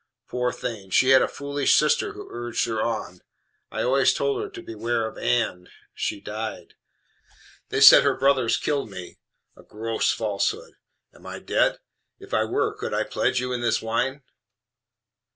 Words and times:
Poor 0.27 0.51
thing! 0.51 0.89
she 0.89 1.09
had 1.09 1.21
a 1.21 1.27
foolish 1.27 1.75
sister 1.75 2.13
who 2.13 2.27
urged 2.31 2.65
her 2.65 2.81
on. 2.81 3.21
I 3.71 3.83
always 3.83 4.15
told 4.15 4.41
her 4.41 4.49
to 4.49 4.61
beware 4.63 5.05
of 5.05 5.15
Ann. 5.15 5.69
She 5.93 6.19
died. 6.19 6.73
They 7.69 7.81
said 7.81 8.01
her 8.01 8.15
brothers 8.17 8.57
killed 8.57 8.89
me. 8.89 9.19
A 9.55 9.61
gross 9.61 10.11
falsehood. 10.11 10.73
AM 11.13 11.27
I 11.27 11.37
dead? 11.37 11.81
If 12.17 12.33
I 12.33 12.45
were, 12.45 12.73
could 12.75 12.95
I 12.95 13.03
pledge 13.03 13.39
you 13.39 13.53
in 13.53 13.61
this 13.61 13.79
wine?" 13.79 14.23